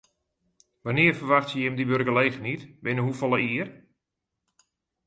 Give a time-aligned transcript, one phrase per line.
[0.83, 3.69] Wannear ferwachtsje jim dy wurkgelegenheid, binnen hoefolle jier?